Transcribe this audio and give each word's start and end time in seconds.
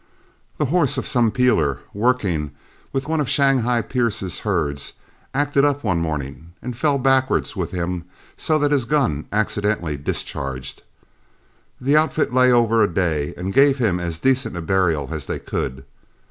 The 0.57 0.65
horse 0.73 0.97
of 0.97 1.05
some 1.05 1.29
peeler, 1.29 1.77
working 1.93 2.53
with 2.91 3.07
one 3.07 3.19
of 3.19 3.29
Shanghai 3.29 3.83
Pierce's 3.83 4.39
herds, 4.39 4.93
acted 5.31 5.63
up 5.63 5.83
one 5.83 5.99
morning, 5.99 6.53
and 6.59 6.75
fell 6.75 6.97
backward 6.97 7.47
with 7.55 7.69
him 7.69 8.05
so 8.35 8.57
that 8.57 8.71
his 8.71 8.85
gun 8.85 9.27
accidentally 9.31 9.97
discharged. 9.97 10.81
The 11.79 11.97
outfit 11.97 12.33
lay 12.33 12.51
over 12.51 12.81
a 12.81 12.91
day 12.91 13.35
and 13.37 13.53
gave 13.53 13.77
him 13.77 13.99
as 13.99 14.17
decent 14.17 14.57
a 14.57 14.61
burial 14.63 15.09
as 15.13 15.27
they 15.27 15.37
could. 15.37 15.85